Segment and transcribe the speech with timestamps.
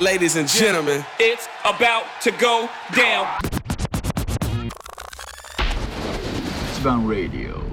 [0.00, 3.28] Ladies and gentlemen, it's about to go down.
[6.70, 7.71] It's about radio.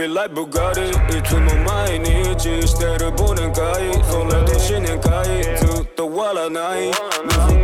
[0.00, 0.88] feel like Bugatti.
[1.12, 6.90] いつも毎日してる忘年会それで新年会ずっと終わらない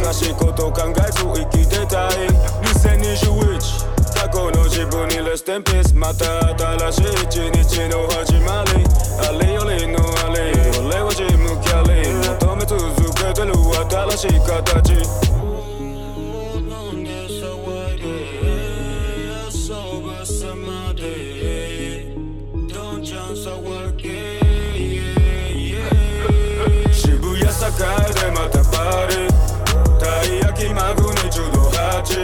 [0.03, 2.29] 難しいこと考えず生きてたい
[2.77, 6.55] 2021過去の自分にレステンピースまた
[6.91, 8.85] 新しい一日の始まり
[9.25, 10.53] あれよりのあれ
[10.85, 13.55] 俺はジムキャリー求め続けてる
[13.89, 15.46] 新しい形
[28.87, 29.27] pary
[30.01, 32.23] Ta i jaki magony judohachi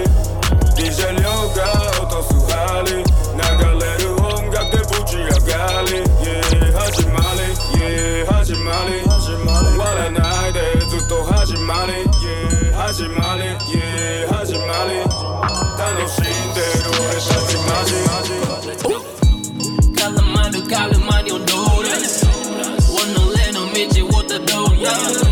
[0.76, 1.66] Dzisiaj nioka,
[2.02, 3.04] oto słuchali
[3.36, 14.98] Na galery onga, gdy buci jagali Yeah, hajimali, yeah, hajimali 終わらないでずっと始まり Yeah, 始まり Yeah, 始まり
[15.78, 16.22] 楽しん
[16.54, 17.94] でる俺たちマジ
[19.94, 20.70] 絡まる絡
[21.04, 21.88] まり踊る
[22.82, 22.94] 己
[23.52, 25.31] の道をたどる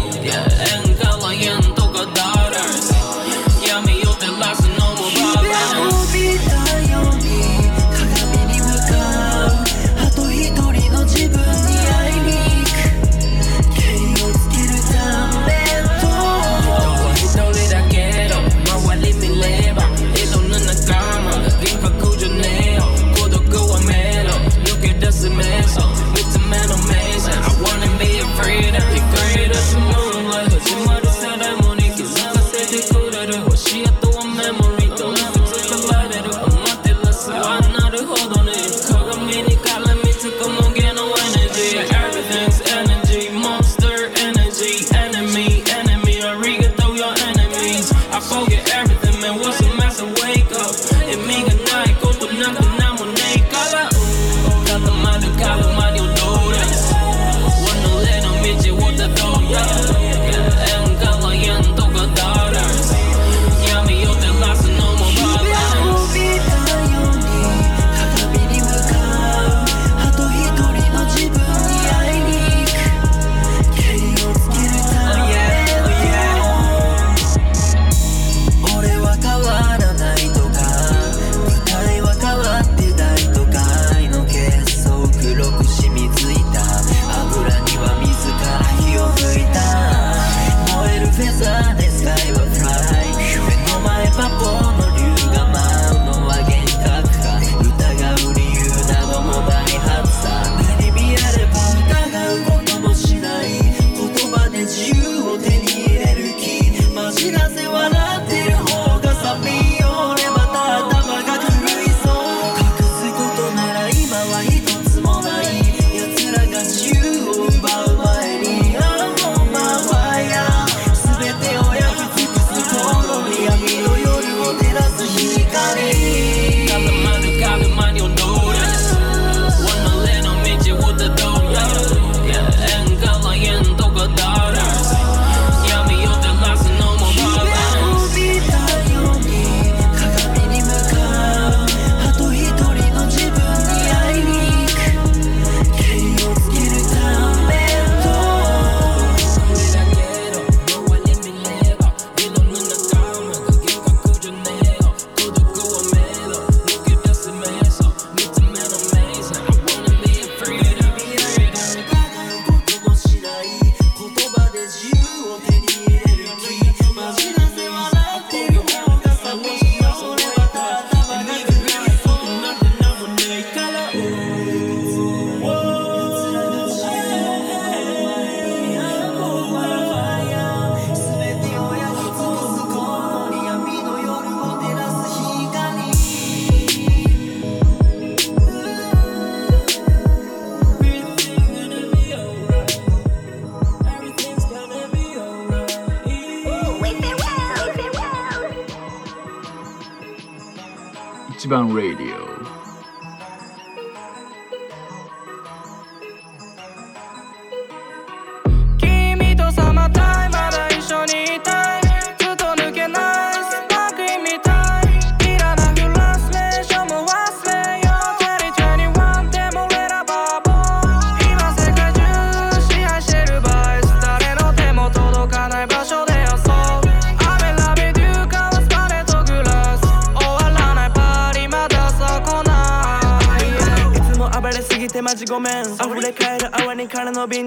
[201.51, 202.10] 一番 Radio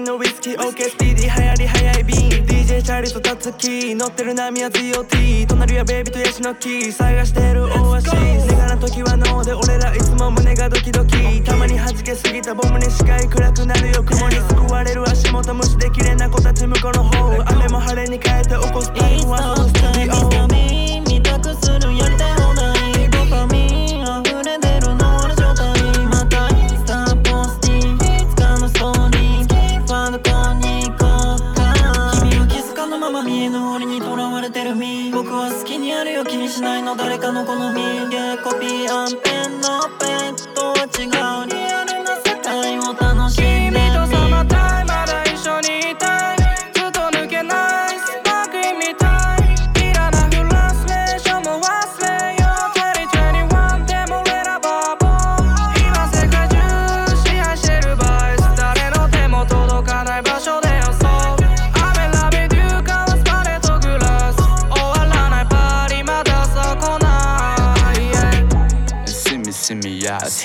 [0.04, 6.92] 空のウイスキー OKSTD 流行り早い瓶 DJ チャーリーとタツキ乗ってる波は ZOT 隣はベイビーとヤシの木。
[6.92, 8.14] 探してるオアシス。
[8.46, 11.42] ネガな時はノーで俺らいつも胸がドキドキ。
[11.42, 14.04] たまに弾けすぎたボムに視界暗くなるよ。
[14.04, 17.54] 雲に救われる足元無視で綺麗な子たち向こうの方。
[17.54, 18.92] 雨も晴れに変えて起こす。
[18.92, 20.73] タイムはそのスタディオ
[36.96, 40.13] 誰かの好みでコピーアンペンのペン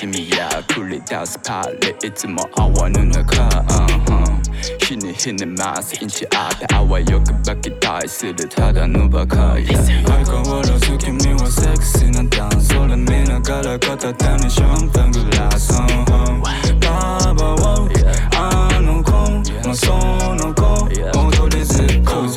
[0.00, 4.40] すみや繰り出すパレいつも泡の中、うん
[4.78, 17.99] ひねひねますインチあってあわよくばきたいするただのバカや相変わらず君はセクシーなダンスそれ見ながら片手にシャンパングラスババはあ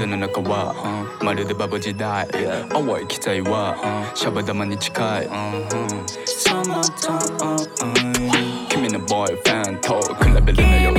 [0.03, 0.75] 空前の中は、
[1.19, 1.25] うん。
[1.25, 2.27] まるでバブ時代。
[2.27, 2.43] 淡
[3.01, 3.77] い期待は、
[4.11, 4.15] うん。
[4.15, 5.29] シャバ玉に近い、
[6.25, 7.63] Summertime
[8.69, 10.91] 君のボーイフレンドと比べるなよ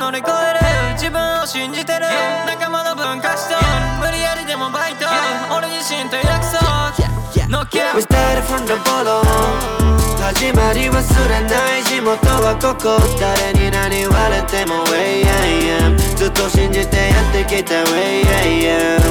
[0.00, 2.00] 乗り越える自分を信じてる。
[2.46, 3.56] 仲間の分貸しと
[4.00, 5.04] 無理やりでもバイト。
[5.54, 6.60] 俺自身と約束。
[7.50, 9.22] No care We started from the bottom
[10.22, 12.96] 始まり忘れない地元はここ。
[13.20, 19.02] 誰に何言われても Way I am ずっと信じてやってきた Way I am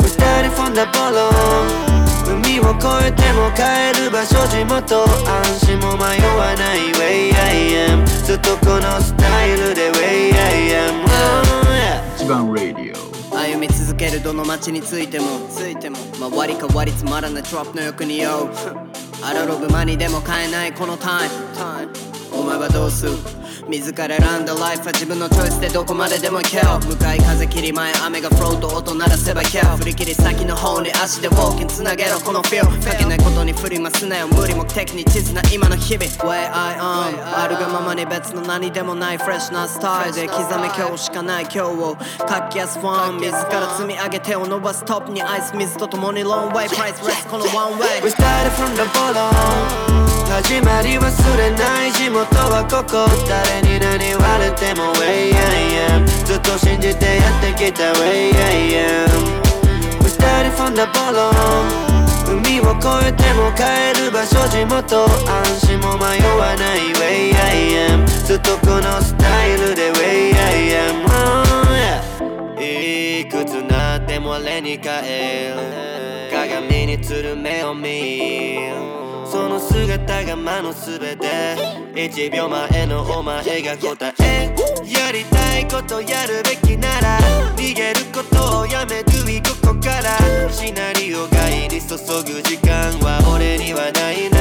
[0.00, 1.97] We started from the bottom
[2.38, 12.94] 海を越えても帰る場所地元安心も迷わない Way I am ずっとこのスタイルで Way I am、一番 Radio
[13.30, 15.96] 歩み続けるどの街についてもついても。
[16.18, 18.48] 周り変わりつまらないトラップの欲によ
[19.22, 23.12] アラログマニーでも買えないこのタイムお前はどうする？
[23.68, 26.80] 自ら選んだライフは自分のチョイスでどこまででも行けよ。
[26.88, 32.18] 向かい風切り前雨がフロート音鳴らせばケア振り切り先の方に足でウォーキンつなげろ。
[32.20, 34.28] このフィールかけないことに振りますなよ。
[34.28, 36.06] 無理目的に地図な今の日々。
[36.06, 39.18] Way I am あるがままに別の何でもない。
[39.18, 44.82] フレッシュなスタイルで刻め今日しかない今日を活気やすファン自ら積み上げ手を伸ばす。
[44.84, 51.92] トップにアイス水と共にロンウェイプライスレスこのワンウェイ We started from the bottom 始まり忘れない。
[51.92, 53.08] 地元はここ。
[53.26, 59.08] 誰に何言われても Way I am ずっと信じてやってきた Way I am
[60.04, 61.32] We started from the bottom
[62.28, 65.06] 海を越えても帰る場所地元。
[65.26, 71.10] 安心も迷わない Way I am ずっとこのスタイルで Way I am、oh,
[72.60, 75.56] yeah いくつなっても俺に帰る。
[76.30, 79.07] 鏡に映る目を見る。
[79.88, 81.56] 姿が魔のすべて。
[81.94, 84.54] 1秒前のお前が答え。
[84.84, 87.18] やりたいことやるべきなら
[87.56, 94.38] 逃げることをやめるいここからシナリオ外に注ぐ時間は俺にはないな。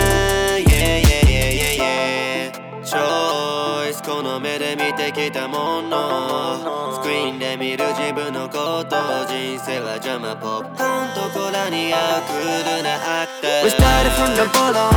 [0.57, 4.03] Yeah yeah yeah yeah yeah チョイス。
[4.03, 6.93] この目で見てきたもの。
[6.95, 8.86] スクリーンで見る自分のこと。
[9.25, 11.13] 人生は邪魔ポップコーン。
[11.15, 14.91] とコラに合うクールなアクター We started from the bottom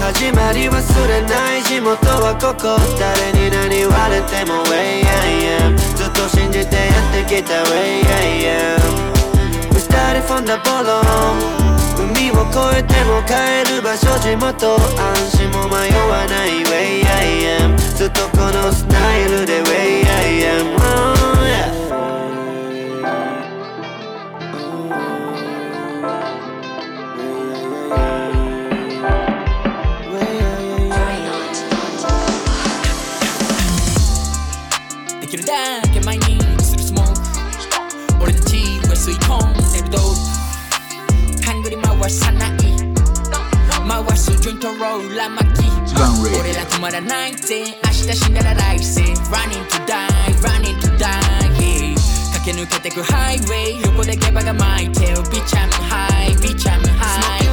[0.00, 2.78] 始まり忘れない地元はここ。
[2.98, 11.04] 誰に何言われても Way I am ずっと信じてやってきた Way I am We started from the bottom
[11.98, 14.76] 海を越えても帰る場所地元。
[14.76, 20.80] 安心も迷わない Way I am ずっとこのスタイルで Way I am、oh,
[21.42, 21.87] yeah.
[35.28, 35.52] きるだ
[35.92, 38.56] け前にするスモーク俺たち
[38.88, 39.98] は吸い込んでる道
[41.36, 42.50] 具ハングリ回さない。
[43.88, 45.68] 回すジョイントローラー巻き。
[46.40, 47.76] 俺ら止まらないぜ。
[47.84, 49.02] 明日死んだら来世。
[49.02, 49.98] Running to die
[50.40, 51.08] Running to die
[51.60, 51.94] yeah
[52.44, 55.22] 駆け抜けてくハイウェイ横でゲバが巻いてよ。
[55.24, 57.47] ビチャムハイビチャムハイ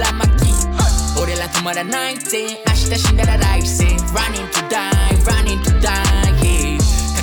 [0.00, 0.50] ラ巻き
[1.20, 4.80] 俺ら止まらないぜ明日死んだら来世 Running to die
[5.28, 5.92] Running to die
[6.40, 6.78] yeah.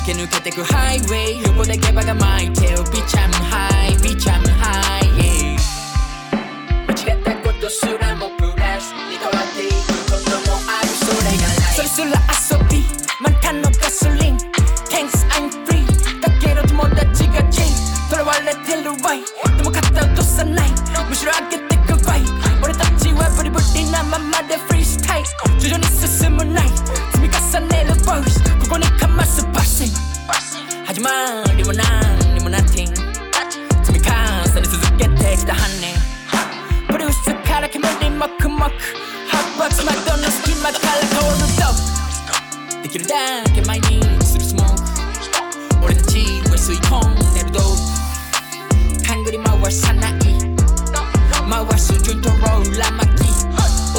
[0.06, 5.58] 駆け抜けてくハイウェイ横でゲバが巻いてよビチャムハイビチャムハイ yeah.
[6.86, 9.74] 間違ったことすらもプラスに変わっていく
[10.06, 12.86] こともあるそれがライフそれすら遊び
[13.20, 14.38] 満タンのガソリン
[14.86, 15.82] Thanks I'm free.
[16.20, 17.62] だけど友達が J
[18.08, 19.24] 囚われてるわい
[19.56, 20.70] でも肩落とさない
[21.08, 21.57] むしろ上げ
[49.70, 50.12] さない。
[51.48, 53.28] 回す順とローラ巻き。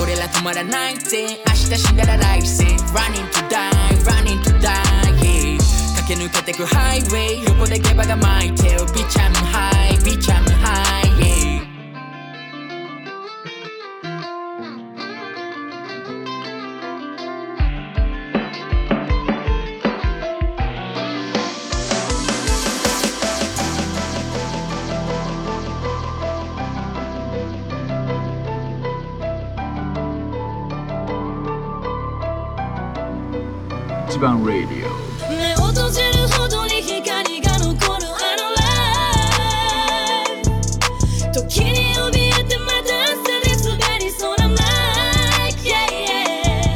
[0.02, 1.40] 俺ら止まらないぜ。
[1.48, 2.64] 明日死んだら来世。
[2.94, 3.70] Running to die
[4.06, 4.70] Running to die
[5.22, 5.58] yeah
[6.08, 8.86] 駆け抜けてくハイウェイ横でゲバが巻いてよ。
[8.94, 11.69] ビチャムハイビチャムハイ yeah
[34.20, 34.90] 一番 Radio
[35.30, 38.64] 目を閉じるほどに光が残るあのラ
[40.36, 40.52] イフ
[41.32, 44.56] 時に怯えてまた朝で滑りそうなマ
[45.48, 46.76] イク yeah, yeah.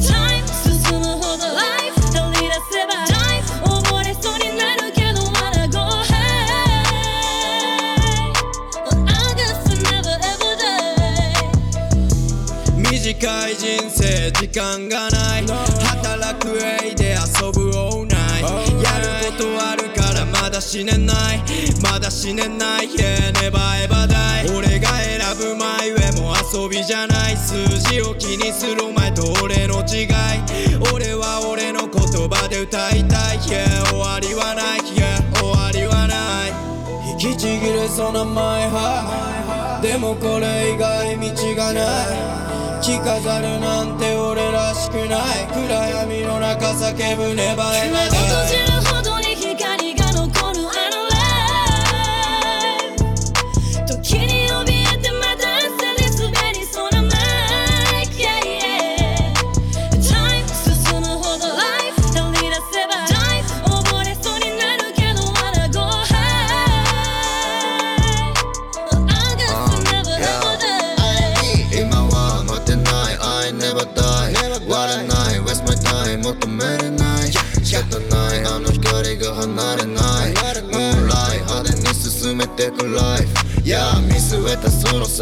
[0.00, 8.32] Time 進むほど life 乗り出せば dive 溺れそうになるけど wanna go high
[8.88, 11.36] On August never ever die
[12.80, 15.21] 短い人生時間がない
[20.72, 21.42] 死ねない。
[21.82, 22.88] まだ死ねない。
[22.88, 27.36] Yeah never ever die 俺が選ぶ前上も遊びじゃない。
[27.36, 30.08] 数字を気にするお前と俺の違い。
[30.94, 33.38] 俺は俺の言葉で歌いたい。
[33.40, 34.80] Yeah 終わりはない。
[34.96, 36.52] Yeah 終わりはない。
[37.12, 39.78] 引きちぎれそうな前歯。
[39.82, 42.80] でもこれ以外道がない。
[42.80, 45.46] 着飾るなんて俺らしくない。
[45.52, 48.81] 暗闇の中叫ぶ粘りーエ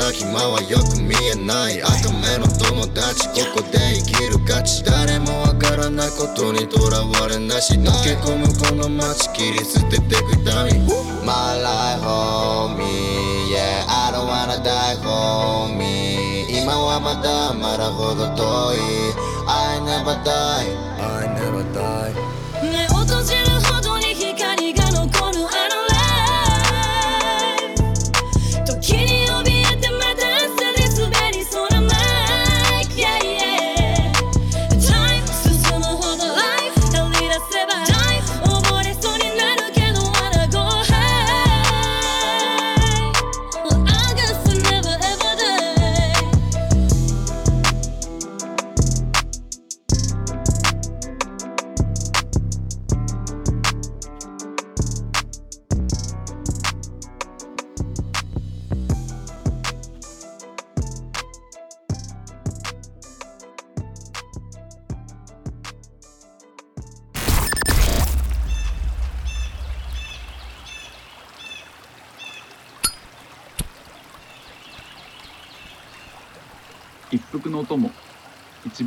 [0.01, 1.83] さ暇はよく見えない。
[1.83, 10.89] 赤目の友達ここで生きる価値誰もわからないことにとらわれなし抜け込むこの街切り捨ててく痛み
[11.21, 16.49] My life homie yeah I don't wanna die homie.
[16.49, 18.79] 今はまだまだほど遠い。
[19.47, 20.65] I never die.
[20.97, 22.15] I never die.
[22.63, 23.60] ね落とる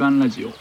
[0.04, 0.60] 番ラジオ」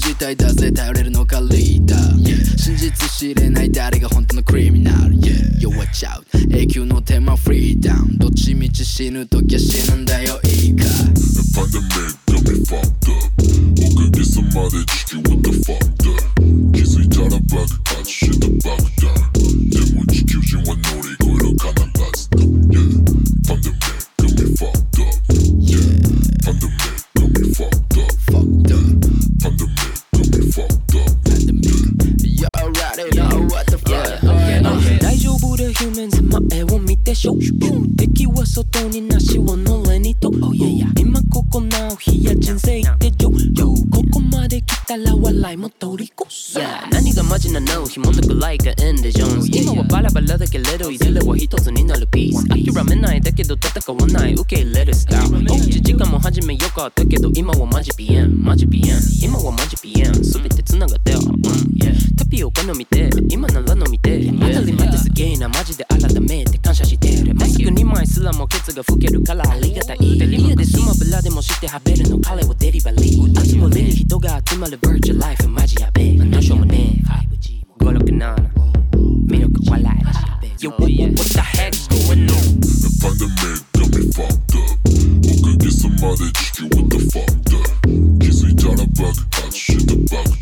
[0.00, 10.84] 自体だぜ頼れるのかリーダー、yeah、真実知れない誰が本当のクリミナル、yeah、弱っちゃう永久のテーマフリーダウンどっちみち死ぬ時は死ぬんだよいいか。
[57.10, 58.40] けど今はマジピエン。
[58.40, 59.00] マジピエン。
[59.20, 60.12] 今はマジピエン。
[60.22, 63.10] 全て繋がってうん、タピオカ飲みて。
[63.28, 65.10] 今なら飲みて、ま、たり前です。
[65.10, 67.34] げえなマジで改めて感謝してる。
[67.34, 69.50] マスク2枚すらもケツが吹けるから。
[69.50, 69.98] ありがたい。
[69.98, 73.44] ビでスマブラでもしてはべるの彼をデリバリー。
[73.44, 76.12] 集める人が集まるバーチャルライフマジやべえ。
[76.14, 77.84] 何しょもねえ。
[77.84, 78.60] 567
[79.26, 79.40] 魅
[81.16, 82.60] what the heck's going on?
[82.60, 84.89] The fundamental be fucked up.
[85.60, 87.60] This a just chicken with the fuck da.
[88.18, 90.39] Gizli cana bak, shit the bak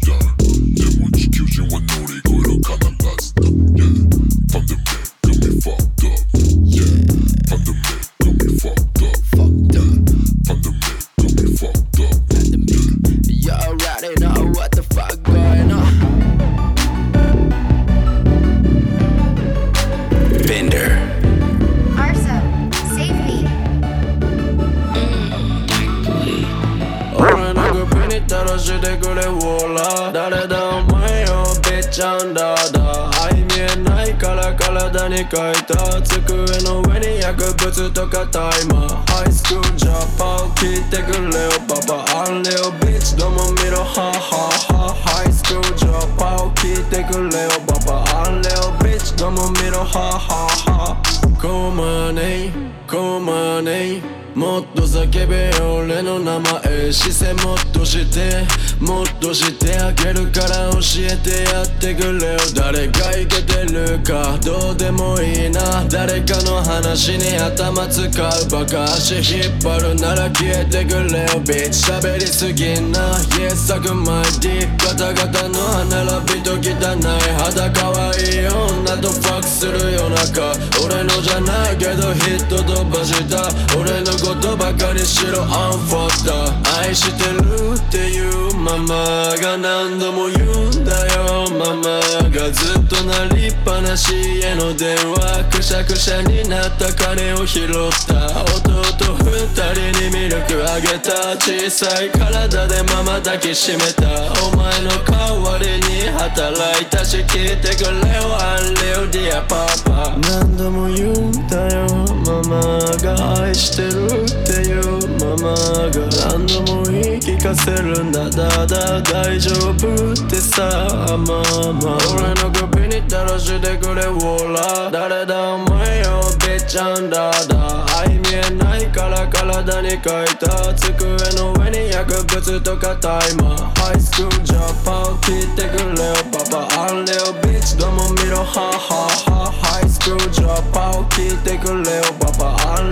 [30.12, 33.11] 誰だお前よビッチアンダーだ。
[33.25, 36.03] 愛見えないから体に書いた。
[36.03, 42.25] 机の上に薬物とかタイマーハイスクールジャパン聞いてくれよパパ。
[42.25, 45.62] アンレオビッチどうも見ろはははハイスクー。
[45.62, 48.25] ルジャパン聞いてくれよパパ。
[48.25, 50.97] アンレオビッチどうも見ろははは
[51.40, 52.53] こまね
[52.88, 58.46] こまねもっと叫べよ俺の名前視線もっとして。
[58.81, 62.38] もっとしてあげるから教えてやってくれよ。
[62.55, 65.85] 誰がイケてるかどうでもいいな。
[65.90, 71.40] 誰かの話に頭使うバカ足引っ張るなら消えてくれよ。
[71.42, 73.18] ビッチ喋りすぎな。
[73.35, 77.03] Yes サクマイディガタガタの歯並びと汚い
[77.42, 80.55] 肌可愛い女とファックする夜中。
[80.87, 83.42] 俺のじゃないけどヒット飛ばした。
[83.77, 91.48] 俺のことばかりしろアンフォッタ愛してるっていうママが何度も言うんだよ。
[91.48, 94.12] ママがずっと鳴りっぱなし
[94.44, 97.70] への電話くしゃくしゃになった金を拾っ
[98.06, 98.44] た。
[98.60, 101.32] 弟二人にミルクあげた。
[101.38, 104.08] 小さい体でママ抱きしめた。
[104.44, 108.36] お前の代わりに働いたし聞いてくれよ。
[108.36, 110.14] アンレオディアパパ。
[110.20, 111.86] 何度も言うんだよ。
[112.26, 112.58] ママ
[112.98, 114.08] が愛してる。
[114.09, 114.83] っていう
[115.21, 115.55] ママ
[115.90, 115.99] が
[116.33, 121.42] 何度も言い聞かせるんだだだ大丈夫ってさマ
[121.73, 127.87] マ俺の首に垂らしてくれウォーラー誰だお前よビッチアンダーだ。
[128.01, 130.01] 愛見えないから体に書い
[130.38, 136.88] た机の上に薬物とかタイマーハイスクールジャパン聞いてくれよパパ。
[136.88, 142.77] アンレオビッチどうも見ろはははハイスクールジャパン聞いてくれよパパ。
[142.77, 142.90] アン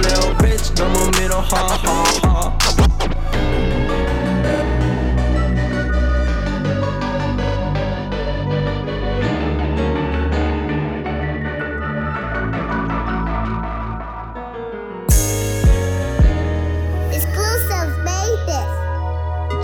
[1.46, 1.52] 一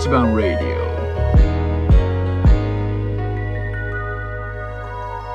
[0.09, 0.55] 番 Radio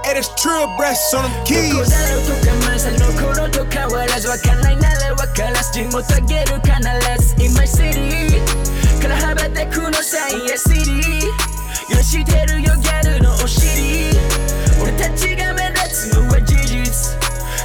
[0.03, 1.93] Hey, this Trill Breast on them どこ keys.
[5.09, 8.41] だろうとかまさの頃と変わらずわかないならわからず地元あげる必ず In my city.
[9.01, 14.19] から羽ばたくのサイエシティ許してるよギャルのお尻。
[14.83, 17.19] 俺たちが目立つのは事実。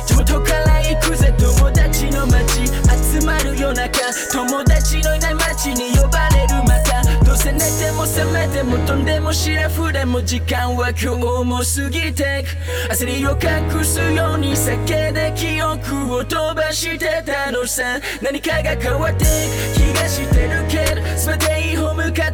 [0.06, 2.68] 地元から行くぜ友達の街。
[2.68, 4.00] 集まる夜中。
[4.32, 7.04] 友達のいない街に呼ばれるまた。
[7.26, 12.46] どうせ寝ても覚めても飛んでもシラフでも時間は今日も過ぎて
[12.88, 12.94] く。
[12.94, 19.28] 焦りを隠すように酒で記憶を飛ばしてたのさ何かが変わってく
[19.76, 20.93] 気がしてるけど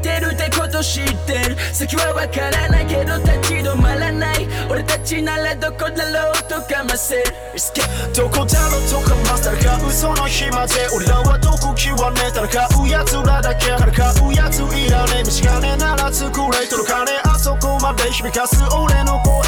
[0.01, 1.57] てるってこと知ってる。
[1.73, 4.47] 先はわからないけど立ち止まらない。
[4.69, 7.23] 俺たちならどこだろうとかませる。
[8.15, 15.23] どこだろうとかまさか嘘の暇で俺らはどこ極めたら買うやつらだけから買うやついらねえ。
[15.23, 19.39] 道金なら作れ届かねえあそこまで響かす俺の声。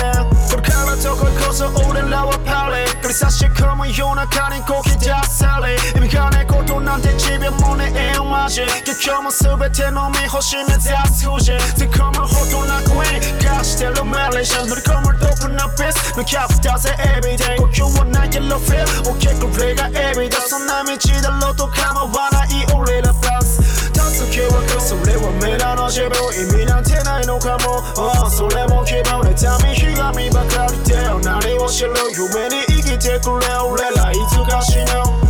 [0.51, 10.81] これからどこへこそ俺らはパレ繰り差し込む夜中にこき出され意味がねえことなんて自分もねえよマジ結局も全ての身星目指
[11.13, 17.61] す富士突っ込むほどな声に貸してるメレーション乗り込むロープなピースのキャプターぜ everyday.
[17.61, 18.81] 呼吸はないけど feel?
[19.05, 20.31] 大きくプレイが everyday.
[20.41, 23.61] そんな道だろうと構わない俺らプラス
[23.93, 35.20] 助けはそれは目らの自分意味なんてないのかも、ああそれも希望でたみひがみばかりで何を知る夢に生きてくれ俺らいつか死ぬ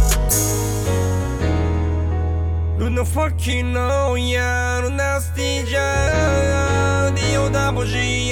[2.82, 4.16] Luna fucking know?
[4.16, 8.32] Yeah Luna nasty ja Dio da bogie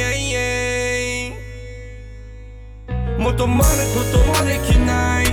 [3.20, 5.26] 求まることはできない。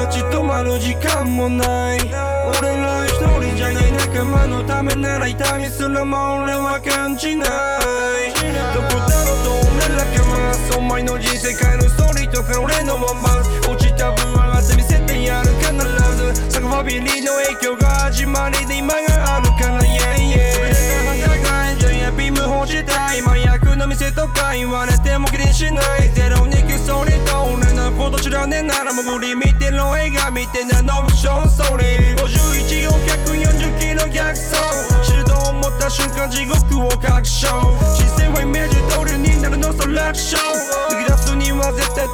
[0.00, 1.98] 立ち止まる時間もない。
[2.58, 7.48] 俺ら一人じゃない仲間のためなら痛みすらも俺は感じない。
[8.72, 13.42] どこだろうと俺らがますお前の人生変えるストーリーとか俺のまま。
[13.68, 16.11] 落ちた分上がって見せてやる必ず
[16.52, 20.52] サクファビリーの影響が始まりで今があるから yeah yeah.
[20.52, 21.78] それで戦い。
[21.78, 23.20] じゃやビーム欲したい。
[23.20, 26.10] 今役の店とか言われても気にしない。
[26.12, 34.52] ゼロにキソリと俺のこと知らねえならもう振り見てろ映画見てなノブションストーリー51を140キロ逆走
[35.08, 37.48] 知ると思った瞬間地獄を確証
[37.96, 40.36] 視線はイメージ通りになるのそ楽勝
[40.92, 42.06] 抜き出すには絶対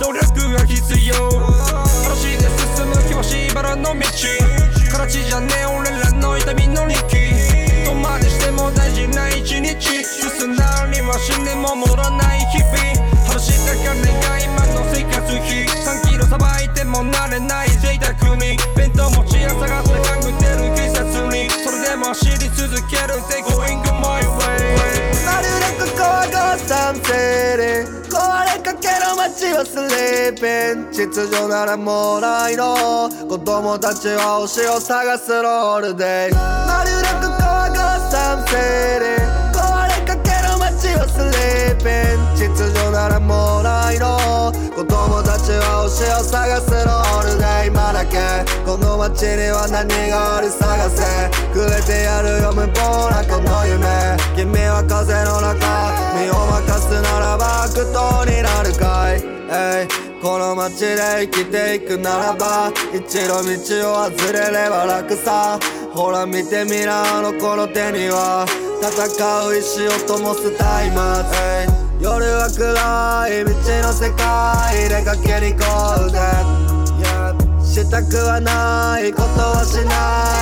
[31.09, 36.35] 秩序ならもうないの子供たちは推しを探すロールデイ。
[36.35, 39.25] まるでここはゴーサムシティ
[39.57, 42.37] 壊れかけの街をスリーピン。
[42.37, 44.18] 秩序ならもうないの
[46.05, 48.19] を探すロールで今だけ。
[48.65, 51.03] この街には何がある探せ。
[51.53, 54.17] くれてやるよ無謀なこの夢。
[54.37, 55.59] 君は風の中。
[56.21, 62.73] 身を任すならば悪党になるかい、えいこの街で生きていくならば。
[62.95, 65.59] 一度道を外れれば楽さ。
[65.93, 68.47] ほら見てみなあの子の手には。
[68.81, 70.99] 戦う意志を灯す松明、
[71.35, 73.51] えい夜は暗い道
[73.83, 76.19] の世界出かけに行こうぜ、
[77.03, 77.35] yeah
[77.65, 79.91] したくはないことはしな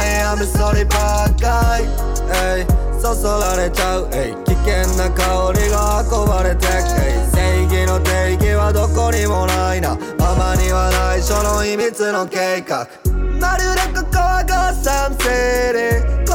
[0.05, 0.37] い。
[0.37, 1.85] I'm sorry ばっかり、
[2.61, 6.67] ey そそられちゃう、ey 危険な香りが運ばれて。
[6.67, 9.97] く、ey 正義の定義はどこにもないな。
[10.19, 12.87] ママには内緒の秘密の計画。
[13.41, 16.26] まるでここはゴーサムシティ。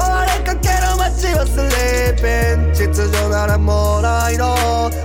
[1.33, 2.23] はスリーピ
[2.59, 4.55] ン秩序ならもうないの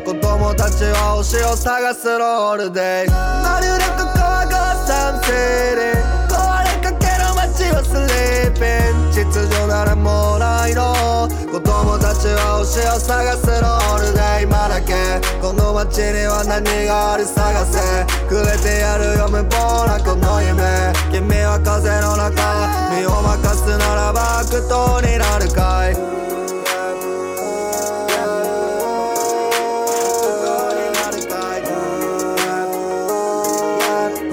[0.04, 3.10] 子供たちは推しを探すロールデイ。
[3.10, 6.34] まるでここはゴーサムシティ壊
[6.64, 8.60] れかける街はスリーピ
[8.92, 11.28] ン秩序ならもうないの
[11.76, 15.20] 子供たちは推しを探すロールで今だけ。
[15.42, 18.06] この街には何がある探せ。
[18.26, 20.64] くれてやるよ無謀なこの夢。
[21.12, 22.32] 君は風の中
[22.96, 25.94] 身を任すならば悪党になるかい。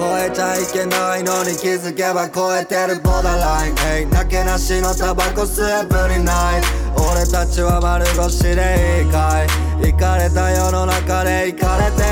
[0.16, 3.74] えちゃいけないのに気づけば超えてるボーダーライン。
[4.08, 6.83] Hey なけなしのタバコ吸えぶりない。
[6.96, 9.46] 俺たちは丸腰でいいかい。
[9.92, 12.02] 行かれた世の中で行かれて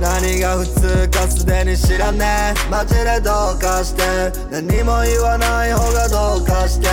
[0.00, 2.70] 何が普通かすでに知らねえ。
[2.70, 4.02] マジでどうかして
[4.50, 6.88] 何も言わない方がどうかして。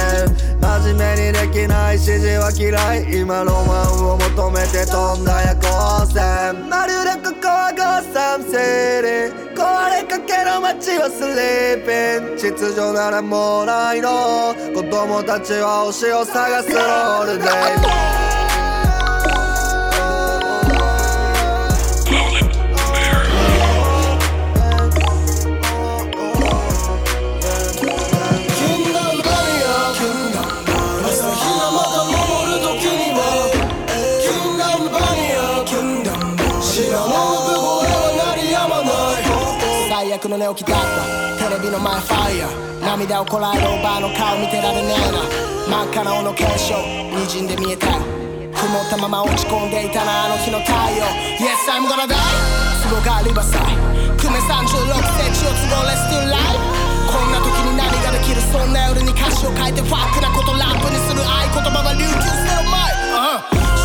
[0.60, 3.22] 真面目にできない指示は嫌い。
[3.22, 6.70] 今ロマンを求めて飛んだ夜行線。
[6.70, 9.47] まるでここはゴーサムシティ。
[9.58, 17.46] 壊れかけの街はスリーピン秩序ならもうないの子供たちは推しを探すロールデ
[18.24, 18.27] イ
[40.38, 40.82] の寝起きだっ
[41.40, 42.86] たテレビの前ファイヤー。
[42.86, 45.26] 涙をこらえるおばあの顔見てられねえな。
[45.66, 47.88] 真っ赤な尾の検証滲んで見えた。
[48.54, 51.06] 曇ったまま落ち込んでいたなあの日の太陽。
[51.42, 52.16] Yes I'm gonna die
[52.86, 53.74] 都合がリバサイ
[54.18, 62.78] 久米36センチを都合 Let's still live こんな時に何ができるそんな夜に歌詞を書いてファックなことラップにする合言葉が流通してる前、
[63.14, 63.42] uh、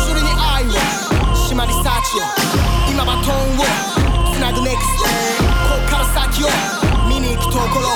[0.07, 1.35] それに愛を。
[1.35, 2.23] 島に幸を。
[2.89, 4.02] 今バトンを。
[4.43, 4.75] なぐ NEXT.
[4.75, 4.75] こ
[5.87, 6.47] っから先を
[7.07, 7.87] 見に行くところ。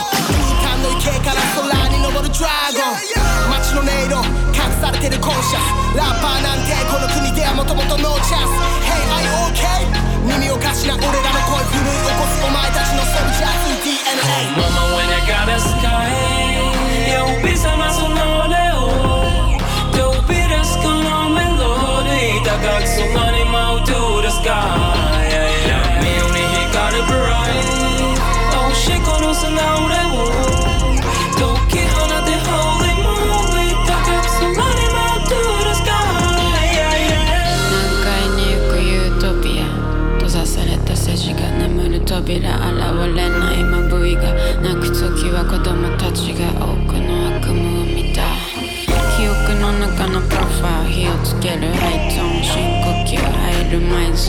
[0.64, 3.04] 空間の池から空に昇るドラゴン
[3.52, 4.24] 街の音色
[4.56, 7.44] 隠されてるコンシャスラッパーなんてこの国で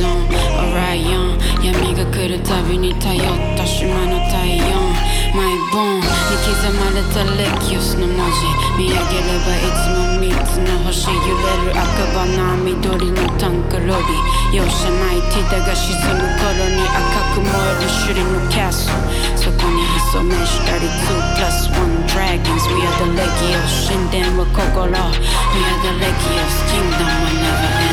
[0.06, 3.24] ンオライオン闇が来るたびに頼っ
[3.56, 4.88] た島の体温
[5.34, 6.06] マイボーンに
[6.46, 8.46] 刻まれたレキウスの文字
[8.78, 18.94] 見上げればいつも三つの星揺れる赤羽の緑のタンクロビー容赦ないティダが沈む頃に赤く燃える首里のキャスル
[19.36, 19.82] そこに
[20.12, 22.66] 潜めしたり2 plus 1 dragons.
[22.68, 23.88] We are the legios.
[23.88, 26.54] 神殿は心 We are the legios.
[26.70, 27.87] Kingdom will never end.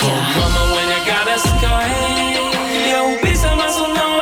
[0.00, 0.06] Oh,
[0.38, 1.38] mama, when I got a
[2.88, 4.17] you'll be mais ou não.